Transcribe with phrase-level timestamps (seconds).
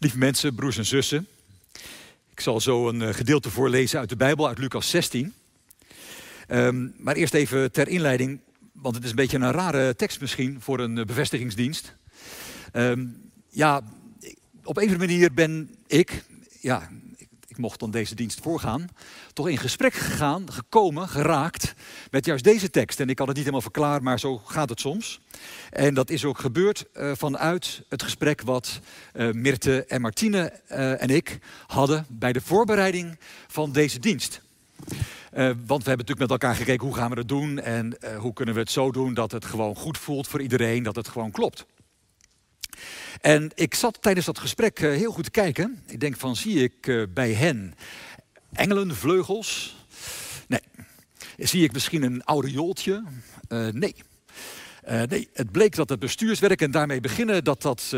[0.00, 1.26] Lieve mensen, broers en zussen.
[2.30, 5.34] Ik zal zo een eh, gedeelte voorlezen uit de Bijbel, uit Lucas 16.
[6.46, 8.40] Ehm, maar eerst even ter inleiding,
[8.72, 11.94] want het is een beetje een rare tekst misschien voor een eh, bevestigingsdienst.
[12.72, 13.06] Ehm,
[13.48, 13.76] ja,
[14.64, 16.24] op een of andere manier ben ik,
[16.60, 16.90] ja,
[17.60, 18.88] mocht dan deze dienst voorgaan,
[19.32, 21.74] toch in gesprek gegaan, gekomen, geraakt
[22.10, 23.00] met juist deze tekst.
[23.00, 25.20] En ik had het niet helemaal verklaard, maar zo gaat het soms.
[25.70, 28.80] En dat is ook gebeurd uh, vanuit het gesprek wat
[29.14, 33.18] uh, Mirte en Martine uh, en ik hadden bij de voorbereiding
[33.48, 34.42] van deze dienst.
[35.30, 38.54] want we hebben natuurlijk met elkaar gekeken hoe gaan we dat doen en hoe kunnen
[38.54, 41.66] we het zo doen dat het gewoon goed voelt voor iedereen, dat het gewoon klopt.
[43.20, 45.82] En ik zat tijdens dat gesprek heel goed te kijken.
[45.86, 47.74] Ik denk van, zie ik bij hen
[48.52, 49.76] engelenvleugels?
[50.48, 50.60] Nee.
[51.36, 53.04] Zie ik misschien een aureooltje?
[53.48, 53.94] Uh, nee.
[55.08, 57.94] Nee, het bleek dat het bestuurswerk en daarmee beginnen, dat dat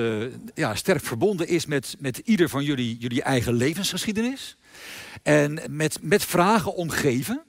[0.54, 4.56] ja, sterk verbonden is met, met ieder van jullie, jullie eigen levensgeschiedenis.
[5.22, 7.42] En met, met vragen omgeven,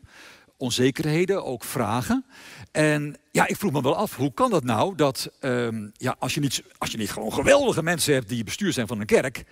[0.57, 2.25] onzekerheden, ook vragen.
[2.73, 6.33] En ja, ik vroeg me wel af, hoe kan dat nou dat um, ja, als,
[6.33, 9.43] je niet, als je niet gewoon geweldige mensen hebt die bestuur zijn van een kerk,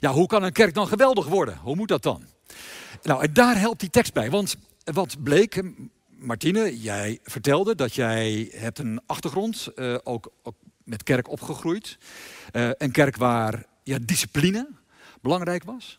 [0.00, 1.58] ja, hoe kan een kerk dan geweldig worden?
[1.58, 2.24] Hoe moet dat dan?
[3.02, 5.62] Nou, en daar helpt die tekst bij, want wat bleek,
[6.08, 10.32] Martine, jij vertelde dat jij hebt een achtergrond, uh, ook,
[10.84, 11.98] met kerk opgegroeid.
[12.52, 14.68] Uh, een kerk waar ja, discipline
[15.20, 15.98] belangrijk was.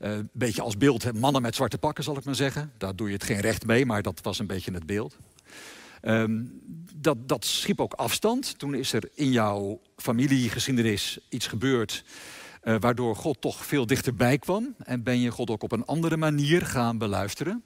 [0.00, 2.72] Uh, een beetje als beeld, mannen met zwarte pakken zal ik maar zeggen.
[2.78, 5.16] Daar doe je het geen recht mee, maar dat was een beetje het beeld.
[6.02, 6.60] Um,
[6.94, 8.58] dat, dat schiep ook afstand.
[8.58, 12.04] Toen is er in jouw familiegeschiedenis iets gebeurd...
[12.64, 14.74] Uh, waardoor God toch veel dichterbij kwam.
[14.78, 17.64] En ben je God ook op een andere manier gaan beluisteren.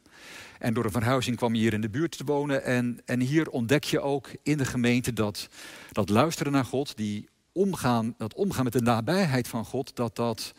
[0.59, 2.65] En door een verhuizing kwam je hier in de buurt te wonen.
[2.65, 5.49] En, en hier ontdek je ook in de gemeente dat,
[5.93, 10.53] dat luisteren naar God, die omgaan, dat omgaan met de nabijheid van God, dat dat,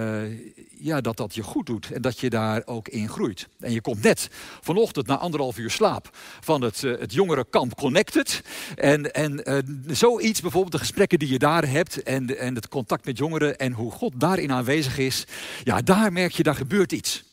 [0.00, 0.38] uh,
[0.78, 3.48] ja, dat dat je goed doet en dat je daar ook in groeit.
[3.60, 4.28] En je komt net
[4.60, 8.42] vanochtend na anderhalf uur slaap van het, uh, het jongerenkamp Connected.
[8.74, 9.58] En, en uh,
[9.94, 13.72] zoiets, bijvoorbeeld de gesprekken die je daar hebt en, en het contact met jongeren en
[13.72, 15.26] hoe God daarin aanwezig is.
[15.64, 17.24] Ja, daar merk je, daar gebeurt iets.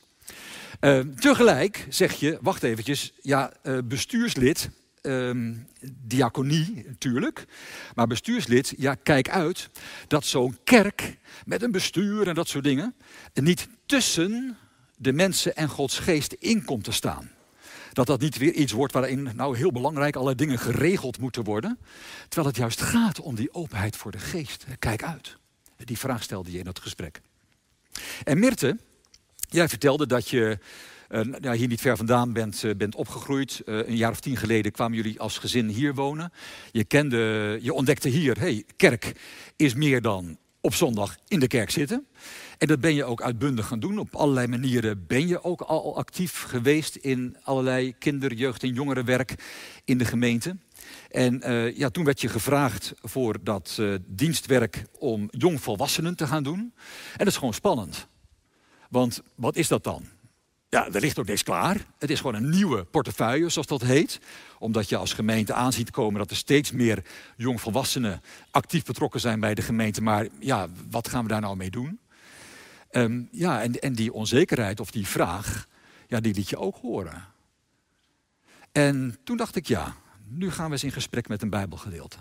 [1.20, 3.52] Tegelijk zeg je, wacht eventjes, ja,
[3.84, 4.70] bestuurslid,
[5.08, 7.46] um, diaconie natuurlijk,
[7.96, 9.70] maar bestuurslid, ja, kijk uit
[10.08, 12.96] dat zo'n kerk met een bestuur en dat soort dingen
[13.34, 14.58] niet tussen
[14.98, 17.32] de mensen en Gods geest in komt te staan.
[17.94, 21.78] Dat dat niet weer iets wordt waarin nou heel belangrijk alle dingen geregeld moeten worden,
[22.28, 24.66] terwijl het juist gaat om die openheid voor de geest.
[24.80, 25.38] Kijk uit.
[25.78, 27.22] Die vraag stelde je in dat gesprek.
[28.24, 28.78] En Mirte,
[29.50, 30.60] Jij vertelde dat je
[31.10, 33.62] uh, nou, hier niet ver vandaan bent, uh, bent opgegroeid.
[33.66, 36.32] Uh, een jaar of tien geleden kwamen jullie als gezin hier wonen.
[36.72, 39.12] Je, kende, je ontdekte hier, hey, kerk
[39.56, 42.08] is meer dan op zondag in de kerk zitten.
[42.58, 43.98] En dat ben je ook uitbundig gaan doen.
[43.98, 49.44] Op allerlei manieren ben je ook al actief geweest in allerlei kinder-, jeugd- en jongerenwerk
[49.86, 50.58] in de gemeente.
[51.10, 51.42] En
[51.76, 56.60] ja, toen werd je gevraagd voor dat dienstwerk om jongvolwassenen te gaan doen.
[56.60, 58.08] En dat is gewoon spannend.
[58.90, 60.06] Want wat is dat dan?
[60.70, 61.86] Ja, er ligt ook niks klaar.
[61.98, 64.20] Het is gewoon een nieuwe portefeuille, zoals dat heet.
[64.60, 67.04] Omdat je als gemeente aanziet komen dat er steeds meer
[67.36, 70.02] jongvolwassenen actief betrokken zijn bij de gemeente.
[70.02, 72.00] Maar ja, wat gaan we daar nou mee doen?
[72.92, 75.68] Um, ja, en, en die onzekerheid of die vraag,
[76.08, 77.26] ja, die liet je ook horen.
[78.72, 79.96] En toen dacht ik, ja,
[80.28, 82.18] nu gaan we eens in gesprek met een Bijbelgedeelte.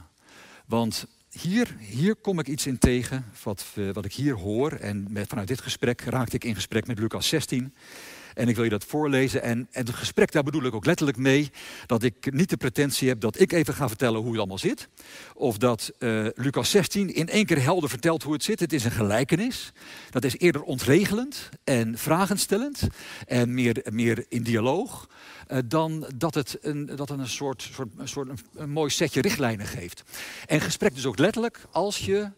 [0.66, 4.72] Want hier, hier kom ik iets in tegen, wat, wat ik hier hoor.
[4.72, 7.74] En met, vanuit dit gesprek raakte ik in gesprek met Lucas 16.
[8.36, 9.42] En ik wil je dat voorlezen.
[9.42, 11.50] En, en het gesprek, daar bedoel ik ook letterlijk mee
[11.86, 14.88] dat ik niet de pretentie heb dat ik even ga vertellen hoe het allemaal zit.
[15.34, 18.60] Of dat uh, Lucas 16 in één keer helder vertelt hoe het zit.
[18.60, 19.72] Het is een gelijkenis.
[20.10, 22.86] Dat is eerder ontregelend en vragenstellend
[23.26, 25.08] en meer, meer in dialoog.
[25.48, 28.90] Uh, dan dat het een, dat het een soort, soort, een, soort een, een mooi
[28.90, 30.02] setje richtlijnen geeft.
[30.46, 32.30] En gesprek dus ook letterlijk als je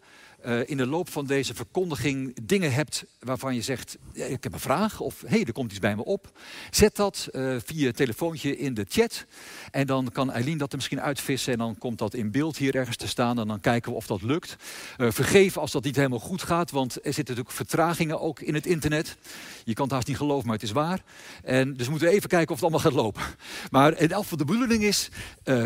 [0.47, 4.61] uh, in de loop van deze verkondiging dingen hebt waarvan je zegt, ik heb een
[4.61, 6.39] vraag of hé, hey, er komt iets bij me op.
[6.71, 9.27] Zet dat uh, via telefoontje in de chat
[9.71, 12.75] en dan kan Eileen dat er misschien uitvissen en dan komt dat in beeld hier
[12.75, 14.57] ergens te staan en dan kijken we of dat lukt.
[14.99, 18.55] Uh, vergeef als dat niet helemaal goed gaat, want er zitten natuurlijk vertragingen ook in
[18.55, 19.17] het internet.
[19.65, 21.03] Je kan het haast niet geloven, maar het is waar.
[21.43, 23.23] En dus moeten we even kijken of het allemaal gaat lopen.
[23.71, 25.09] Maar in elk de bedoeling is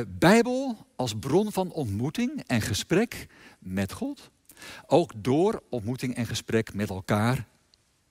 [0.08, 3.26] Bijbel als bron van ontmoeting en gesprek
[3.58, 4.30] met God.
[4.86, 7.46] Ook door ontmoeting en gesprek met elkaar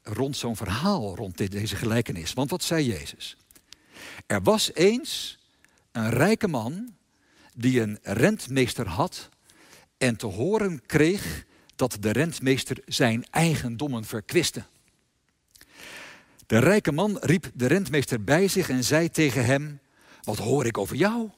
[0.03, 2.33] rond zo'n verhaal, rond deze gelijkenis.
[2.33, 3.37] Want wat zei Jezus?
[4.25, 5.39] Er was eens
[5.91, 6.95] een rijke man
[7.55, 9.29] die een rentmeester had
[9.97, 11.45] en te horen kreeg
[11.75, 14.63] dat de rentmeester zijn eigendommen verkwiste.
[16.47, 19.79] De rijke man riep de rentmeester bij zich en zei tegen hem:
[20.21, 21.29] Wat hoor ik over jou?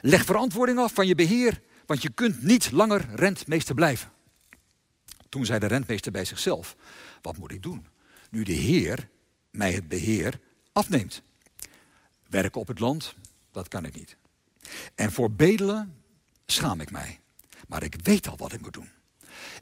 [0.00, 4.10] Leg verantwoording af van je beheer, want je kunt niet langer rentmeester blijven.
[5.30, 6.76] Toen zei de rentmeester bij zichzelf:
[7.22, 7.86] Wat moet ik doen?
[8.30, 9.08] Nu de Heer
[9.50, 10.40] mij het beheer
[10.72, 11.22] afneemt.
[12.28, 13.14] Werken op het land,
[13.50, 14.16] dat kan ik niet.
[14.94, 16.02] En voor bedelen
[16.46, 17.20] schaam ik mij.
[17.68, 18.88] Maar ik weet al wat ik moet doen.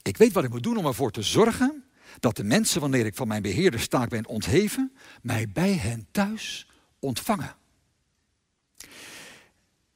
[0.02, 1.84] Ik weet wat ik moet doen om ervoor te zorgen
[2.20, 4.92] dat de mensen, wanneer ik van mijn beheerderstaak ben ontheven,
[5.22, 6.68] mij bij hen thuis
[6.98, 7.56] ontvangen.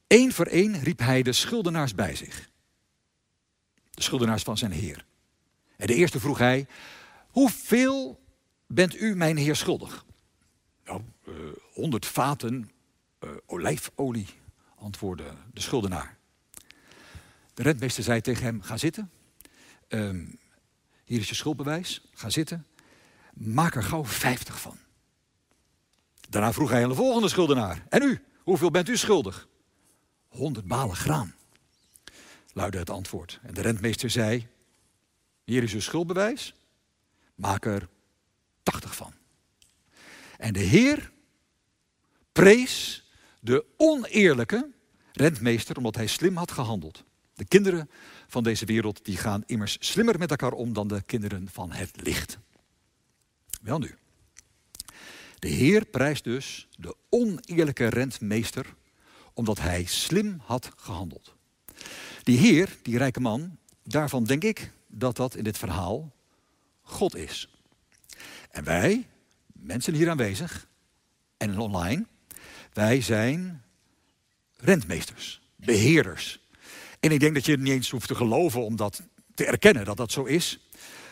[0.06, 2.50] Eén voor één riep hij de schuldenaars bij zich.
[3.90, 5.04] De schuldenaars van zijn heer.
[5.82, 6.66] En de eerste vroeg hij,
[7.30, 8.20] hoeveel
[8.66, 10.04] bent u mijn heer schuldig?
[10.84, 11.34] Nou, eh,
[11.72, 12.70] 100 vaten
[13.24, 14.26] uh, olijfolie,
[14.76, 16.16] antwoordde de schuldenaar.
[17.54, 19.10] De rentmeester zei tegen hem, ga zitten.
[19.88, 20.28] Uh,
[21.04, 22.66] hier is je schuldbewijs, ga zitten.
[23.34, 24.78] Maak er gauw 50 van.
[26.28, 27.86] Daarna vroeg hij aan de volgende schuldenaar.
[27.88, 29.48] En u, hoeveel bent u schuldig?
[30.28, 31.34] 100 balen graan,
[32.52, 33.40] luidde het antwoord.
[33.42, 34.50] En de rentmeester zei,
[35.44, 36.54] hier is uw schuldbewijs,
[37.34, 37.88] maak er
[38.62, 39.12] 80 van.
[40.38, 41.12] En de Heer
[42.32, 43.04] prees
[43.40, 44.70] de oneerlijke
[45.12, 47.04] rentmeester omdat hij slim had gehandeld.
[47.34, 47.90] De kinderen
[48.28, 51.90] van deze wereld die gaan immers slimmer met elkaar om dan de kinderen van het
[52.02, 52.38] licht.
[53.62, 53.94] Wel nu.
[55.38, 58.74] De Heer prijst dus de oneerlijke rentmeester
[59.34, 61.34] omdat hij slim had gehandeld.
[62.22, 66.12] Die Heer, die rijke man, daarvan denk ik dat dat in dit verhaal
[66.82, 67.48] God is.
[68.50, 69.08] En wij,
[69.52, 70.66] mensen hier aanwezig
[71.36, 72.06] en online,
[72.72, 73.62] wij zijn
[74.56, 76.40] rentmeesters, beheerders.
[77.00, 79.02] En ik denk dat je het niet eens hoeft te geloven om dat
[79.34, 80.58] te erkennen dat dat zo is.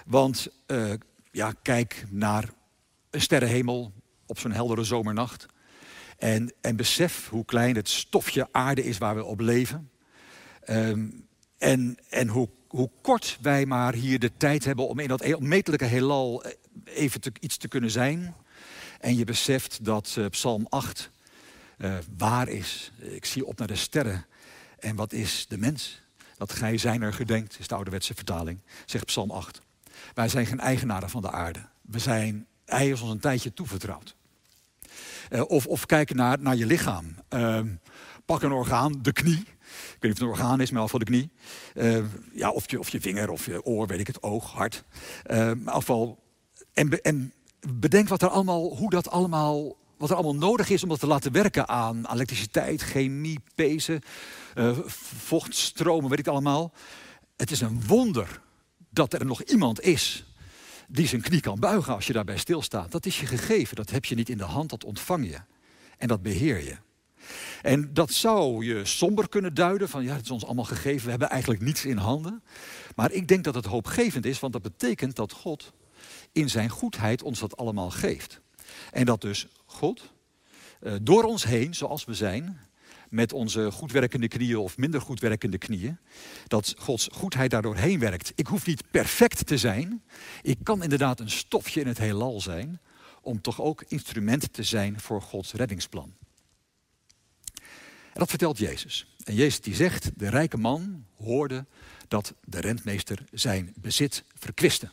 [0.07, 0.93] Want uh,
[1.31, 2.49] ja, kijk naar
[3.11, 3.93] een sterrenhemel
[4.27, 5.47] op zo'n heldere zomernacht.
[6.19, 9.91] En, en besef hoe klein het stofje aarde is waar we op leven.
[10.69, 11.29] Um,
[11.59, 15.85] en en hoe, hoe kort wij maar hier de tijd hebben om in dat onmetelijke
[15.85, 16.53] heelal eh,
[16.85, 18.35] even iets te kunnen zijn.
[19.01, 21.11] En je beseft dat uh, Psalm 8
[21.79, 22.93] uh, waar is.
[22.99, 24.27] Ik zie op naar de sterren.
[24.79, 26.03] En wat is de mens?
[26.37, 29.61] Dat gij zijn er gedenkt, is de ouderwetse vertaling, zegt Psalm 8.
[30.15, 31.61] Wij zijn geen eigenaren van de aarde.
[31.81, 34.17] We zijn, hij is ons een tijdje toevertrouwd.
[35.47, 37.15] Of, of kijken naar, naar je lichaam.
[37.31, 37.61] Uh,
[38.25, 39.47] pak een orgaan, de knie.
[39.95, 41.31] Ik weet niet of het een orgaan is, maar voor de knie.
[41.75, 44.85] Uh, ja, of, je, of je vinger of je oor, weet ik het, oog, hart.
[45.29, 46.23] maar afval.
[46.73, 47.33] En, en
[47.69, 51.07] bedenk wat er allemaal, hoe dat allemaal wat er allemaal nodig is om dat te
[51.07, 54.01] laten werken aan elektriciteit, chemie, pezen,
[54.55, 56.73] uh, vochtstromen, weet ik allemaal.
[57.37, 58.41] Het is een wonder
[58.91, 60.25] dat er nog iemand is
[60.89, 62.91] die zijn knie kan buigen als je daarbij stilstaat.
[62.91, 65.39] Dat is je gegeven, dat heb je niet in de hand, dat ontvang je.
[65.99, 66.77] En dat beheer je.
[67.63, 71.11] En dat zou je somber kunnen duiden van ja, het is ons allemaal gegeven, we
[71.11, 72.43] hebben eigenlijk niets in handen.
[72.95, 75.73] Maar ik denk dat het hoopgevend is, want dat betekent dat God
[76.33, 78.41] in zijn goedheid ons dat allemaal geeft.
[78.93, 80.13] En dat dus God
[80.83, 82.61] uh, door ons heen, zoals we zijn,
[83.09, 85.99] met onze goed werkende knieën of minder goed werkende knieën,
[86.47, 88.33] dat Gods goedheid daardoor heen werkt.
[88.35, 90.03] Ik hoef niet perfect te zijn.
[90.43, 92.81] Ik kan inderdaad een stofje in het heelal zijn,
[93.23, 96.15] om toch ook instrument te zijn voor Gods reddingsplan.
[98.13, 99.15] En dat vertelt Jezus.
[99.25, 101.67] En Jezus die zegt, de rijke man hoorde
[102.09, 104.91] dat de rentmeester zijn bezit verkwiste.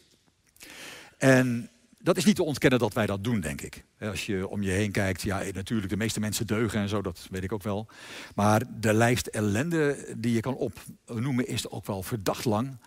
[1.18, 3.84] En dat is niet te ontkennen dat wij dat doen, denk ik.
[4.00, 7.28] Als je om je heen kijkt, ja, natuurlijk, de meeste mensen deugen en zo, dat
[7.30, 7.88] weet ik ook wel.
[8.36, 12.78] Maar de lijst ellende die je kan opnoemen is ook wel verdacht lang.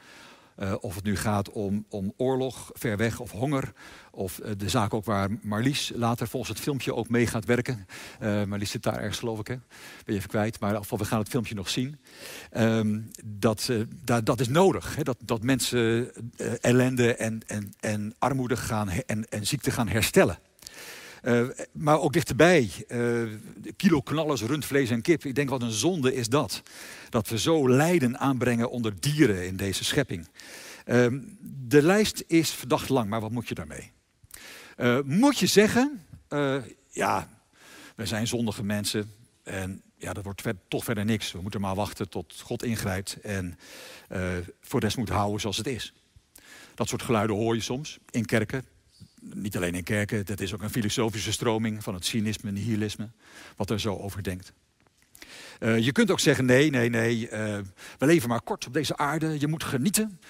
[0.61, 3.73] Uh, of het nu gaat om, om oorlog, ver weg of honger.
[4.11, 7.87] Of uh, de zaak ook waar Marlies later volgens het filmpje ook mee gaat werken.
[8.23, 9.55] Uh, Marlies zit daar ergens geloof ik, hè?
[9.55, 9.65] ben
[10.05, 10.61] je even kwijt.
[10.61, 12.01] Maar we gaan het filmpje nog zien.
[13.25, 13.71] Dat,
[14.05, 14.97] dat, dat is nodig.
[14.97, 15.03] Hè?
[15.03, 16.11] Dat, dat mensen
[16.61, 20.39] ellende en, en, en armoede gaan en, en ziekte gaan herstellen.
[21.23, 23.23] Uh, maar ook dichterbij, uh,
[23.77, 25.25] kilo knallers, rundvlees en kip.
[25.25, 26.63] Ik denk wat een zonde is dat.
[27.09, 30.29] Dat we zo lijden aanbrengen onder dieren in deze schepping.
[30.87, 31.07] Uh,
[31.43, 33.93] de lijst is verdacht lang, maar wat moet je daarmee?
[34.77, 36.07] Uh, moet je zeggen,
[36.89, 37.29] ja,
[37.97, 39.13] we zijn zondige mensen
[39.43, 41.33] en ja, dat wordt toch verder niks.
[41.33, 43.59] We moeten maar wachten tot God ingrijpt en
[44.61, 45.95] voor des moet houden zoals het is.
[46.75, 48.65] Dat soort geluiden hoor je soms in kerken
[49.21, 53.11] niet alleen in kerken, dat is ook een filosofische stroming van het cynisme, nihilisme,
[53.57, 54.53] wat er zo over denkt.
[55.61, 57.59] Uh, je kunt ook zeggen, nee, nee, nee, uh,
[57.99, 59.41] we leven maar kort op deze aarde.
[59.41, 60.21] Je moet genieten,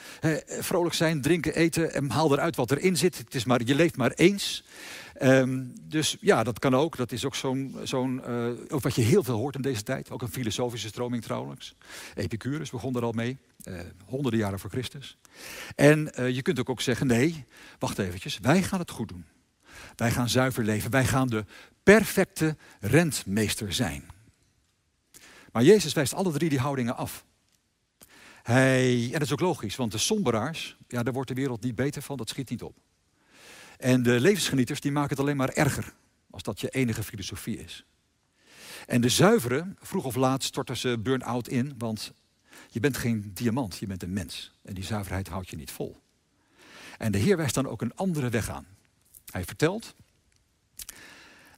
[0.60, 3.18] vrolijk zijn, drinken, eten en haal eruit wat erin zit.
[3.18, 4.64] Het is maar, je leeft maar eens.
[5.22, 6.96] Um, dus ja, dat kan ook.
[6.96, 8.24] Dat is ook zo'n, zo'n
[8.68, 10.10] ook wat je heel veel hoort in deze tijd.
[10.10, 11.74] Ook een filosofische stroming trouwens.
[12.14, 13.38] Epicurus begon er al mee,
[14.04, 15.18] honderden jaren voor Christus.
[15.76, 17.44] En je kunt ook, ook zeggen, nee,
[17.78, 19.24] wacht eventjes, wij gaan het goed doen.
[19.96, 20.90] Wij gaan zuiver leven.
[20.90, 21.44] Wij gaan de
[21.82, 24.04] perfecte rentmeester zijn.
[25.52, 27.24] Maar Jezus wijst alle drie die houdingen af.
[28.42, 31.74] Hij, en dat is ook logisch, want de somberaars, ja, daar wordt de wereld niet
[31.74, 32.76] beter van, dat schiet niet op.
[33.78, 35.94] En de levensgenieters, die maken het alleen maar erger,
[36.30, 37.84] als dat je enige filosofie is.
[38.86, 42.12] En de zuiveren, vroeg of laat storten ze burn-out in, want
[42.70, 44.52] je bent geen diamant, je bent een mens.
[44.62, 45.96] En die zuiverheid houdt je niet vol.
[46.98, 48.66] En de Heer wijst dan ook een andere weg aan.
[49.30, 49.94] Hij vertelt,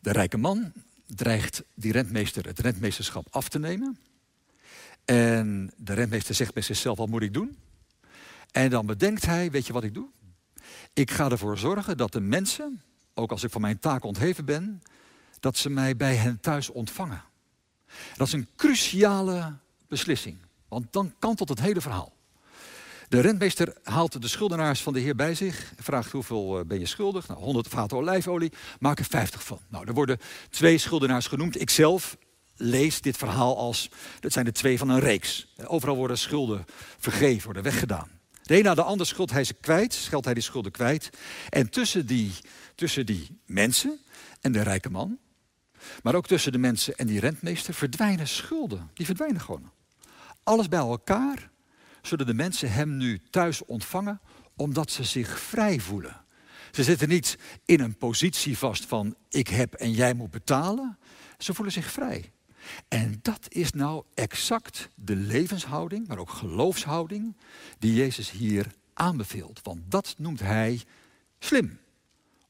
[0.01, 0.73] de rijke man
[1.15, 3.99] dreigt die rentmeester het rentmeesterschap af te nemen.
[5.05, 7.59] En de rentmeester zegt bij zichzelf, wat moet ik doen?
[8.51, 10.09] En dan bedenkt hij, weet je wat ik doe?
[10.93, 12.83] Ik ga ervoor zorgen dat de mensen,
[13.15, 14.83] ook als ik van mijn taak ontheven ben,
[15.41, 17.23] dat ze mij bij hen thuis ontvangen.
[18.17, 19.57] Dat is een cruciale
[19.89, 20.37] beslissing,
[20.69, 22.13] want dan kantelt het hele verhaal.
[23.13, 25.73] De rentmeester haalt de schuldenaars van de heer bij zich.
[25.77, 27.29] Vraagt hoeveel eh, ben je schuldig?
[27.29, 28.53] Nou, 100 vaten olijfolie.
[28.79, 29.61] Maak er 50 van.
[29.69, 30.19] Nou, er worden
[30.51, 31.61] twee schuldenaars genoemd.
[31.61, 32.17] Ikzelf
[32.57, 33.91] lees dit verhaal als,
[34.21, 35.53] dat zijn de twee van een reeks.
[35.67, 36.65] Overal worden schulden
[36.99, 38.11] vergeven, worden weggedaan.
[38.43, 41.11] De een na de ander schuld hij ze kwijt, scheldt hij die schulden kwijt.
[41.49, 42.33] En tussen die,
[42.75, 43.99] tussen die mensen
[44.41, 45.19] en de rijke man,
[46.03, 48.91] maar ook tussen de mensen en die rentmeester, verdwijnen schulden.
[48.95, 49.71] Die verdwijnen gewoon.
[50.43, 51.51] Alles bij elkaar
[52.03, 54.21] zullen de mensen hem nu thuis ontvangen
[54.57, 56.21] omdat ze zich vrij voelen.
[56.71, 60.99] Ze zitten niet in een positie vast van ik heb en jij moet betalen.
[61.39, 62.33] Ze voelen zich vrij.
[62.89, 67.37] En dat is nou exact de levenshouding, maar ook geloofshouding,
[67.79, 69.61] die Jezus hier aanbeveelt.
[69.63, 70.83] Want dat noemt hij
[71.39, 71.79] slim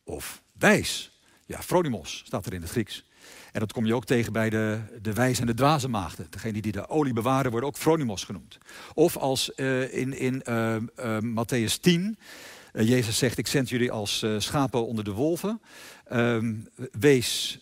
[0.04, 1.20] of wijs.
[1.46, 3.04] Ja, phronimos staat er in het Grieks.
[3.52, 6.26] En dat kom je ook tegen bij de, de wijze en de dwaze maagden.
[6.30, 8.58] Degene die de olie bewaren worden ook phronimos genoemd.
[8.94, 10.76] Of als uh, in, in uh,
[11.20, 12.18] Matthäus 10,
[12.72, 15.60] Jezus zegt, ik zend jullie als schapen onder de wolven.
[16.04, 16.54] Ehm,
[16.92, 17.60] wees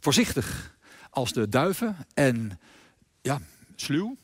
[0.00, 0.76] voorzichtig
[1.10, 2.60] als de duiven en
[3.22, 3.40] ja,
[3.76, 4.16] sluw,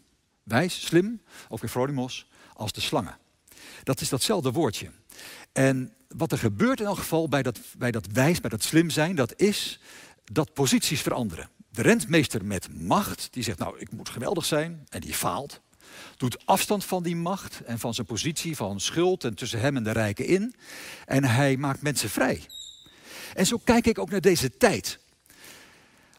[0.43, 3.19] wijs, slim, ook weer phronimos, als de slangen.
[3.83, 4.91] Dat is datzelfde woordje.
[5.53, 8.91] En wat er gebeurt in elk geval bij dat, bij dat wijs, bij dat slim
[8.91, 9.81] zijn, dat is
[10.25, 11.49] dat posities veranderen.
[11.71, 15.61] De rentmeester met macht, die zegt nou ik moet geweldig zijn en die faalt.
[16.17, 19.83] Doet afstand van die macht en van zijn positie van schuld en tussen hem en
[19.83, 20.55] de rijken in.
[21.07, 22.47] En hij maakt mensen vrij.
[23.35, 24.99] En zo kijk ik ook naar deze tijd.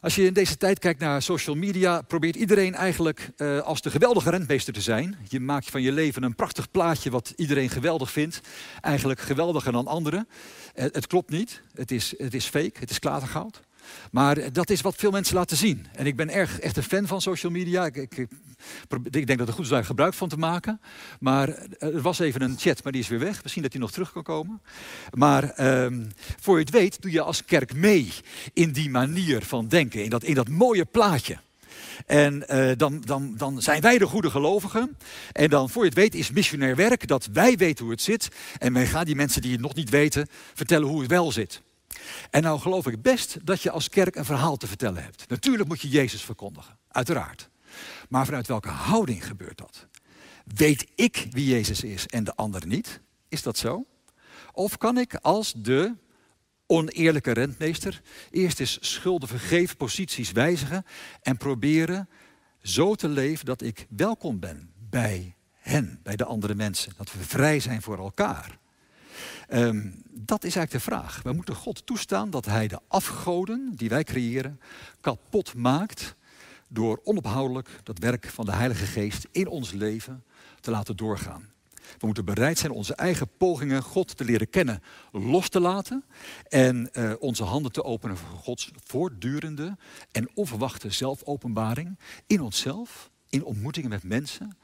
[0.02, 3.90] Als je in deze tijd kijkt naar social media, probeert iedereen eigenlijk uh, als de
[3.90, 5.16] geweldige rentmeester te zijn.
[5.28, 8.40] Je maakt van je leven een prachtig plaatje wat iedereen geweldig vindt.
[8.80, 10.28] Eigenlijk geweldiger dan anderen.
[10.74, 11.62] Uh, het klopt niet.
[11.74, 12.72] Het is, het is fake.
[12.78, 13.60] Het is klatergoud.
[14.10, 15.86] Maar dat is wat veel mensen laten zien.
[15.92, 17.86] En ik ben erg echt een fan van social media.
[17.86, 18.26] Ik, ik,
[19.10, 20.80] ik denk dat het goed is daar gebruik van te maken.
[21.20, 21.48] Maar
[21.78, 23.42] er was even een chat, maar die is weer weg.
[23.42, 24.62] Misschien dat die nog terug kan komen.
[25.10, 26.08] Maar um,
[26.40, 28.12] voor je het weet, doe je als kerk mee
[28.52, 30.04] in die manier van denken.
[30.04, 31.38] In dat, in dat mooie plaatje.
[32.06, 34.96] En uh, dan, dan, dan zijn wij de goede gelovigen.
[35.32, 38.28] En dan, voor je het weet, is missionair werk dat wij weten hoe het zit.
[38.58, 41.62] En wij gaan die mensen die het nog niet weten vertellen hoe het wel zit.
[42.30, 45.28] En nou geloof ik best dat je als kerk een verhaal te vertellen hebt.
[45.28, 47.50] Natuurlijk moet je Jezus verkondigen, uiteraard.
[48.08, 49.86] Maar vanuit welke houding gebeurt dat?
[50.44, 53.00] Weet ik wie Jezus is en de ander niet?
[53.28, 53.86] Is dat zo?
[54.52, 55.94] Of kan ik als de
[56.66, 60.84] oneerlijke rentmeester eerst eens schulden vergeven, posities wijzigen
[61.22, 62.08] en proberen
[62.62, 66.92] zo te leven dat ik welkom ben bij hen, bij de andere mensen.
[66.96, 68.58] Dat we vrij zijn voor elkaar.
[69.52, 71.22] Um, dat is eigenlijk de vraag.
[71.22, 74.60] We moeten God toestaan dat Hij de afgoden die wij creëren
[75.00, 76.14] kapot maakt
[76.68, 80.24] door onophoudelijk dat werk van de Heilige Geest in ons leven
[80.60, 81.50] te laten doorgaan.
[81.98, 86.04] We moeten bereid zijn onze eigen pogingen God te leren kennen los te laten
[86.48, 89.76] en uh, onze handen te openen voor Gods voortdurende
[90.12, 94.56] en onverwachte zelfopenbaring in onszelf, in ontmoetingen met mensen,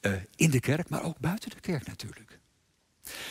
[0.00, 2.40] uh, in de kerk, maar ook buiten de kerk natuurlijk.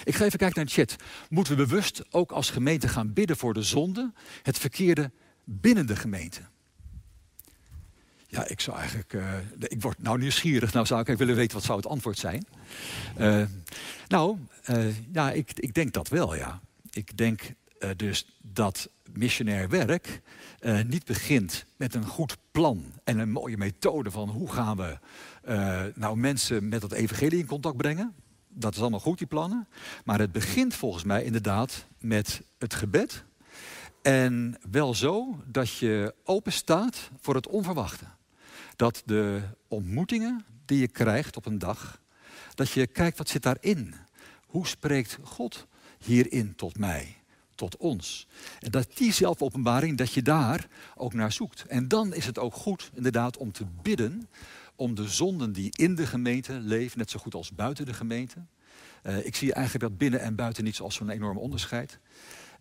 [0.04, 0.96] Ik ga even kijken naar de chat.
[1.30, 4.12] Moeten we bewust ook als gemeente gaan bidden voor de zonde,
[4.44, 5.12] het verkeerde
[5.44, 6.42] binnen de gemeente?
[8.32, 9.14] Ja, ik zou eigenlijk.
[9.14, 10.74] Uh, ik word nou nieuwsgierig.
[10.74, 12.46] Nou zou ik willen weten wat zou het antwoord zijn.
[13.20, 13.44] Uh,
[14.08, 14.38] nou,
[14.70, 16.62] uh, ja, ik, ik denk dat wel, ja.
[16.92, 17.42] Ik denk
[17.96, 20.22] dus dat missionair werk
[20.86, 24.98] niet begint met een goed plan en een mooie methode van hoe gaan we
[25.96, 28.16] nou mensen met het evangelie in contact brengen.
[28.54, 29.68] Dat is allemaal goed, die plannen.
[30.06, 33.24] Maar het begint volgens mij inderdaad met het gebed.
[34.02, 38.06] En wel zo dat je open staat voor het onverwachte.
[38.76, 42.02] Dat de ontmoetingen die je krijgt op een dag,
[42.56, 43.94] dat je kijkt wat zit daarin.
[44.46, 45.68] Hoe spreekt God
[45.98, 47.18] hierin tot mij,
[47.56, 48.28] tot ons?
[48.60, 51.66] En dat die zelfopenbaring, dat je daar ook naar zoekt.
[51.66, 54.30] En dan is het ook goed inderdaad om te bidden
[54.82, 58.46] om de zonden die in de gemeente leven, net zo goed als buiten de gemeente.
[59.04, 62.00] Uh, ik zie eigenlijk dat binnen en buiten niet zoals zo'n enorm onderscheid.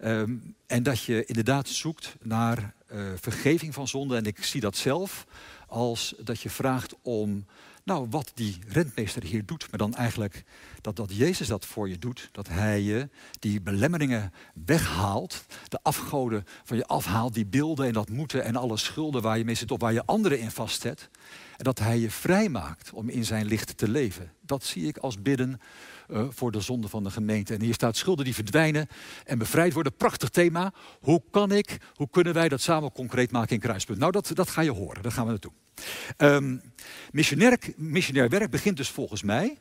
[0.04, 4.16] Um, en dat je inderdaad zoekt naar uh, vergeving van zonde.
[4.16, 5.26] En ik zie dat zelf
[5.66, 7.46] als dat je vraagt om
[7.84, 10.44] nou, wat die rentmeester hier doet, maar dan eigenlijk
[10.80, 12.28] dat, dat Jezus dat voor je doet.
[12.32, 13.08] Dat hij je
[13.38, 14.32] die belemmeringen
[14.64, 19.38] weghaalt, de afgoden van je afhaalt, die beelden en dat moeten en alle schulden waar
[19.38, 21.08] je mee zit of waar je anderen in vastzet.
[21.56, 24.32] En dat hij je vrijmaakt om in zijn licht te leven.
[24.40, 25.60] Dat zie ik als bidden
[26.12, 27.54] uh, voor de zonde van de gemeente.
[27.54, 28.88] En hier staat schulden die verdwijnen
[29.24, 29.96] en bevrijd worden.
[29.96, 30.72] Prachtig thema.
[31.00, 33.98] Hoe kan ik, hoe kunnen wij dat samen concreet maken in Kruispunt?
[33.98, 35.02] Nou, dat, dat ga je horen.
[35.02, 35.52] Daar gaan we naartoe.
[36.16, 36.62] Um,
[37.10, 39.58] missionair, missionair werk begint dus volgens mij,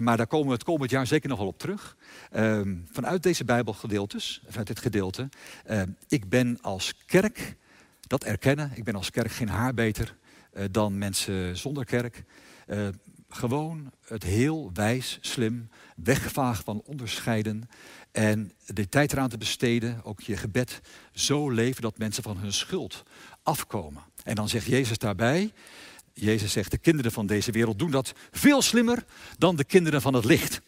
[0.00, 1.96] maar daar komen we het komend jaar zeker nog wel op terug.
[2.36, 5.28] Um, vanuit deze Bijbelgedeeltes, vanuit dit gedeelte.
[5.70, 7.56] Uh, ik ben als kerk,
[8.00, 10.16] dat erkennen, ik ben als kerk geen haar beter
[10.54, 12.24] uh, dan mensen zonder kerk.
[12.66, 12.88] Uh,
[13.28, 15.68] gewoon het heel wijs, slim,
[16.04, 17.68] wegvagen van onderscheiden.
[18.10, 20.80] En de tijd eraan te besteden, ook je gebed,
[21.12, 23.02] zo leven dat mensen van hun schuld
[23.42, 24.02] afkomen.
[24.24, 25.52] En dan zegt Jezus daarbij,
[26.12, 29.04] Jezus zegt, de kinderen van deze wereld doen dat veel slimmer
[29.38, 30.60] dan de kinderen van het licht.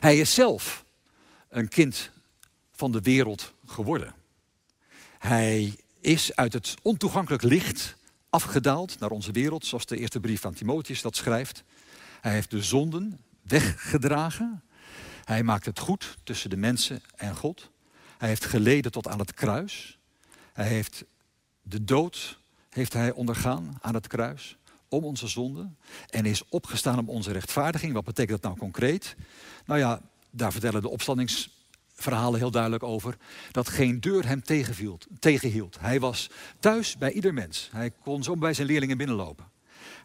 [0.00, 0.84] Hij is zelf
[1.48, 2.10] een kind
[2.72, 4.14] van de wereld geworden.
[5.18, 7.96] Hij is uit het ontoegankelijk licht
[8.30, 11.64] afgedaald naar onze wereld, zoals de eerste brief van Timotheus dat schrijft.
[12.20, 14.62] Hij heeft de zonden weggedragen.
[15.24, 17.70] Hij maakt het goed tussen de mensen en God.
[18.18, 19.98] Hij heeft geleden tot aan het kruis.
[20.52, 21.04] Hij heeft
[21.62, 22.38] de dood
[22.70, 24.56] heeft hij ondergaan aan het kruis
[24.88, 25.76] om onze zonden
[26.10, 27.92] en is opgestaan om onze rechtvaardiging.
[27.92, 29.16] Wat betekent dat nou concreet?
[29.66, 33.16] Nou ja, daar vertellen de opstandingsverhalen heel duidelijk over.
[33.50, 34.42] Dat geen deur hem
[35.18, 35.80] tegenhield.
[35.80, 37.68] Hij was thuis bij ieder mens.
[37.72, 39.55] Hij kon zo bij zijn leerlingen binnenlopen.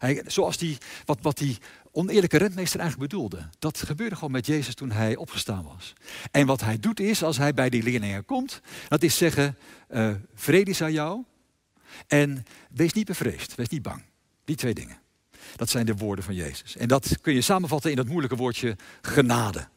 [0.02, 1.58] Hij, zoals die, wat, wat die
[1.92, 3.50] oneerlijke rentmeester eigenlijk bedoelde.
[3.60, 5.94] Dat gebeurde gewoon met Jezus toen hij opgestaan was.
[6.32, 9.58] En wat hij doet is, als hij bij die leerlingen komt, dat is zeggen,
[9.90, 11.24] uh, vrede is aan jou,
[12.08, 14.04] en wees niet bevreesd, wees niet bang.
[14.46, 14.98] Die twee dingen.
[15.56, 16.78] Dat zijn de woorden van Jezus.
[16.78, 19.68] En dat kun je samenvatten in dat moeilijke woordje genade.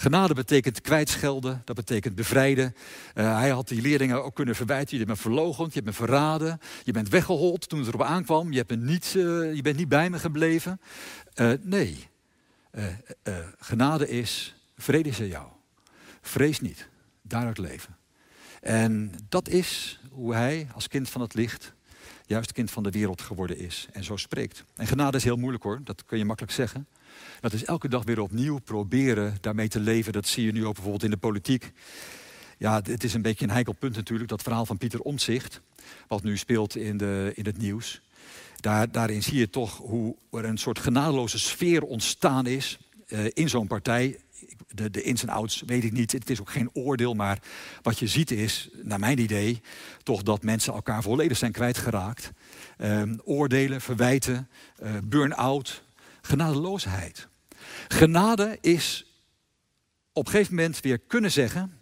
[0.00, 2.74] Genade betekent kwijtschelden, dat betekent bevrijden.
[3.14, 4.98] Uh, hij had die leerlingen ook kunnen verwijten.
[4.98, 8.52] Je bent me verlogend, je bent me verraden, je bent weggehold toen het erop aankwam.
[8.52, 10.80] Je, hebt me uh, je bent niet bij me gebleven.
[11.34, 12.08] Uh, nee,
[13.58, 15.46] genade is, vrede is jou.
[16.20, 16.88] Vrees niet,
[17.22, 17.96] daaruit leven.
[18.60, 21.72] En dat is hoe hij als kind van het licht
[22.26, 24.64] juist kind van de wereld geworden is en zo spreekt.
[24.74, 26.86] En genade is heel moeilijk hoor, dat kun je makkelijk zeggen.
[27.40, 30.12] Dat is elke dag weer opnieuw proberen daarmee te leven.
[30.12, 31.72] Dat zie je nu ook bijvoorbeeld in de politiek.
[32.58, 35.60] Ja, het is een beetje een heikel punt natuurlijk, dat verhaal van Pieter Omtzigt,
[36.08, 38.00] wat nu speelt in, de, in het nieuws.
[38.56, 43.48] Daar, daarin zie je toch hoe er een soort genadeloze sfeer ontstaan is uh, in
[43.48, 44.18] zo'n partij
[44.74, 46.12] de, de ins en outs weet ik niet.
[46.12, 47.38] Het is ook geen oordeel, maar
[47.82, 49.60] wat je ziet is, naar mijn idee,
[50.02, 52.30] toch dat mensen elkaar volledig zijn kwijtgeraakt.
[52.78, 54.48] Um, oordelen, verwijten,
[54.82, 55.82] uh, burn-out,
[56.20, 57.28] genadeloosheid.
[57.88, 59.04] Genade is
[60.12, 61.78] op een gegeven moment weer kunnen zeggen,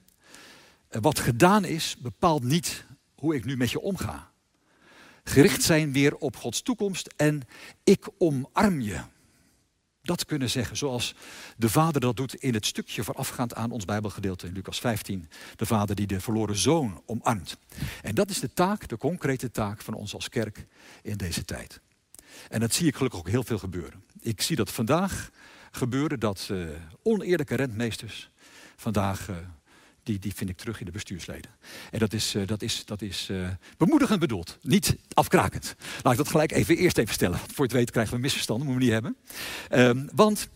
[0.90, 4.30] uh, wat gedaan is, bepaalt niet hoe ik nu met je omga.
[5.24, 7.42] Gericht zijn weer op Gods toekomst en
[7.84, 9.00] ik omarm je
[10.08, 10.76] dat kunnen zeggen.
[10.76, 11.14] Zoals
[11.56, 15.28] de vader dat doet in het stukje voorafgaand aan ons Bijbelgedeelte in Lucas 15.
[15.56, 17.56] De vader die de verloren zoon omarmt.
[18.02, 20.66] En dat is de taak, de concrete taak van ons als kerk
[21.02, 21.80] in deze tijd.
[22.48, 24.04] En dat zie ik gelukkig ook heel veel gebeuren.
[24.28, 25.30] Ik zie dat vandaag
[25.70, 26.66] gebeuren dat uh,
[27.02, 28.30] oneerlijke rentmeesters
[28.76, 29.36] vandaag uh,
[30.02, 31.50] die, die vind ik terug in de bestuursleden.
[31.90, 33.30] En dat is, uh, dat is, dat is
[33.76, 35.74] bemoedigend bedoeld, niet afkrakend.
[36.02, 37.38] Laat ik dat gelijk even eerst even stellen.
[37.38, 39.16] Voor het weten krijgen we misverstanden, moeten we niet hebben.
[39.86, 40.48] Um, want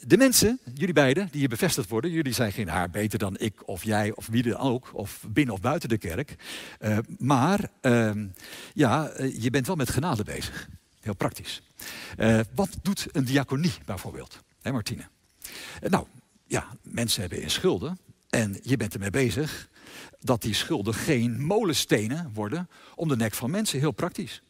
[0.00, 3.68] de mensen, jullie beiden, die hier bevestigd worden, jullie zijn geen haar beter dan ik
[3.68, 6.34] of jij of wie dan ook, of binnen of buiten de kerk.
[7.18, 8.26] maar ehm,
[8.74, 10.68] ja, je bent wel met genade bezig.
[11.04, 11.62] Heel praktisch.
[12.54, 14.40] wat doet een diaconie bijvoorbeeld?
[14.62, 15.08] Hé Martine?
[15.80, 16.06] nou,
[16.46, 19.68] ja, mensen hebben in schulden En je bent ermee bezig
[20.20, 23.78] dat die schulden geen molenstenen worden om de nek van mensen.
[23.78, 24.42] Heel praktisch.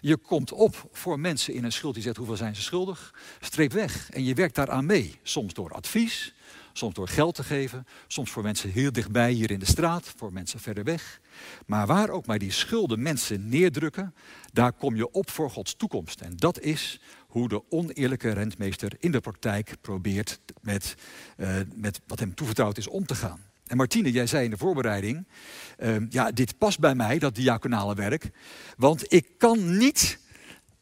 [0.00, 3.14] Je komt op voor mensen in een schuld die zegt hoeveel zijn ze schuldig.
[3.40, 4.10] Streep weg.
[4.10, 5.18] En je werkt daaraan mee.
[5.22, 6.34] Soms door advies,
[6.78, 7.86] soms door geld te geven.
[8.06, 11.20] Soms voor mensen heel dichtbij hier in de straat, voor mensen verder weg.
[11.66, 14.14] Maar waar ook maar die schulden mensen neerdrukken,
[14.52, 16.20] daar kom je op voor Gods toekomst.
[16.20, 20.94] En dat is hoe de oneerlijke rentmeester in de praktijk probeert met,
[21.36, 23.40] uh, met wat hem toevertrouwd is om te gaan.
[23.66, 25.26] En Martine, jij zei in de voorbereiding,
[25.78, 28.30] uh, ja, dit past bij mij, dat diaconale werk,
[28.76, 30.18] want ik kan niet,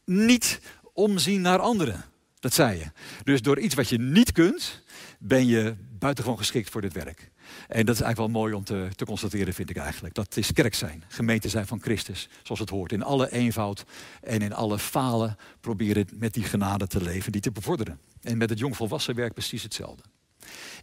[0.04, 0.60] niet
[0.92, 2.04] omzien naar anderen.
[2.40, 2.84] Dat zei je.
[3.22, 4.82] Dus door iets wat je niet kunt,
[5.26, 7.30] ben je buitengewoon geschikt voor dit werk.
[7.68, 10.14] En dat is eigenlijk wel mooi om te, te, constateren, vind ik eigenlijk.
[10.14, 12.92] Dat is kerk zijn, gemeente zijn van Christus, zoals het hoort.
[12.92, 13.84] In alle eenvoud
[14.20, 17.98] en in alle falen proberen met die genade te leven, die te bevorderen.
[18.22, 20.02] En met het jongvolwassen werk precies hetzelfde.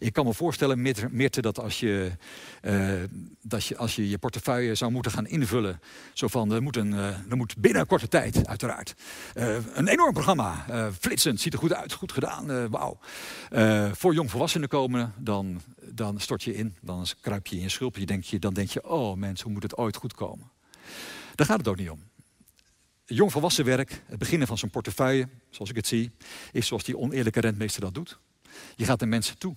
[0.02, 2.12] Ik kan me voorstellen, Mirte, dat als je,
[2.62, 2.94] uh,
[3.42, 5.80] dat je, als je je portefeuille zou moeten gaan invullen,
[6.14, 8.94] zo van, er moet, een, uh, er moet binnen een korte tijd, uiteraard,
[9.36, 10.66] uh, een enorm programma,
[11.00, 13.00] flitsend, ziet er goed uit, goed gedaan, wauw.
[13.96, 15.62] voor jongvolwassenen komen, dan,
[15.92, 18.90] dan stort je in, dan kruip je in je schulpje, denk je, dan denk je,
[18.90, 20.52] oh mensen, hoe moet het ooit goed komen?
[21.36, 22.04] Daar gaat het ook niet om.
[23.06, 26.12] Jongvolwassen werk, het beginnen van zo'n portefeuille, zoals ik het zie,
[26.52, 28.20] is zoals die oneerlijke rentmeester dat doet.
[28.76, 29.56] Je gaat naar mensen toe.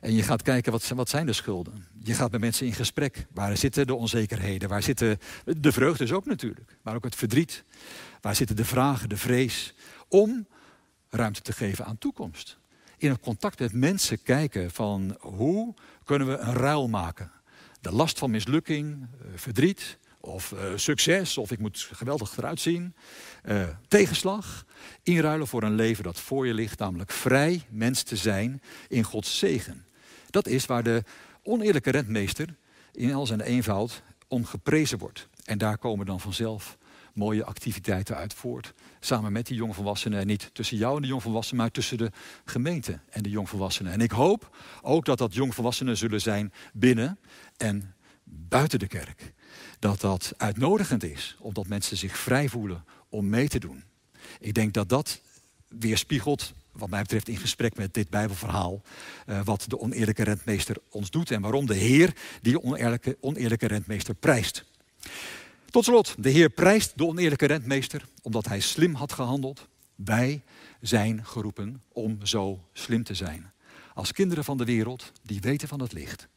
[0.00, 1.86] En je gaat kijken, wat, wat zijn de schulden?
[2.02, 3.26] Je gaat met mensen in gesprek.
[3.32, 4.68] Waar zitten de onzekerheden?
[4.68, 6.76] Waar zitten de vreugdes ook natuurlijk?
[6.82, 7.64] Maar ook het verdriet.
[8.20, 9.74] Waar zitten de vragen, de vrees?
[10.08, 10.46] Om
[11.08, 12.58] ruimte te geven aan toekomst.
[12.96, 17.30] In het contact met mensen kijken van hoe kunnen we een ruil maken?
[17.80, 22.94] De last van mislukking, eh, verdriet, of uh, succes, of ik moet geweldig eruit zien.
[23.44, 24.64] Uh, tegenslag,
[25.02, 29.38] inruilen voor een leven dat voor je ligt, namelijk vrij mens te zijn in Gods
[29.38, 29.86] zegen.
[30.30, 31.02] Dat is waar de
[31.42, 32.56] oneerlijke rentmeester
[32.92, 35.28] in al zijn eenvoud om geprezen wordt.
[35.44, 36.78] En daar komen dan vanzelf
[37.14, 38.72] mooie activiteiten uit voort.
[39.00, 40.20] Samen met die jongvolwassenen.
[40.20, 42.10] En niet tussen jou en de jongvolwassenen, maar tussen de
[42.44, 43.92] gemeente en de jongvolwassenen.
[43.92, 47.18] En ik hoop ook dat dat jongvolwassenen zullen zijn binnen
[47.56, 49.32] en buiten de kerk
[49.78, 53.84] dat dat uitnodigend is, omdat mensen zich vrij voelen om mee te doen.
[54.40, 55.20] Ik denk dat dat
[55.68, 58.82] weerspiegelt, wat mij betreft in gesprek met dit Bijbelverhaal,
[59.26, 62.12] uh, wat de oneerlijke rentmeester ons doet en waarom de Heer
[62.42, 64.64] die oneerlijke, oneerlijke rentmeester prijst.
[65.70, 69.68] Tot slot, de Heer prijst de oneerlijke rentmeester omdat hij slim had gehandeld.
[69.94, 70.42] Wij
[70.80, 73.52] zijn geroepen om zo slim te zijn.
[73.94, 76.28] Als kinderen van de wereld die weten van het licht.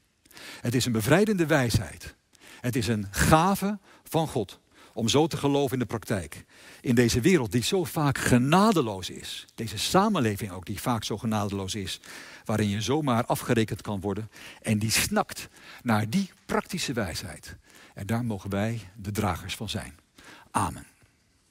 [0.61, 2.15] Het is een bevrijdende wijsheid
[2.61, 4.59] het is een gave van God
[4.97, 6.45] om zo te geloven in de praktijk.
[6.81, 9.45] In deze wereld die zo vaak genadeloos is.
[9.55, 11.99] Deze samenleving ook die vaak zo genadeloos is.
[12.45, 14.29] Waarin je zomaar afgerekend kan worden.
[14.61, 15.49] En die snakt
[15.83, 17.55] naar die praktische wijsheid.
[17.93, 19.95] En daar mogen wij de dragers van zijn.
[20.51, 20.96] Amen.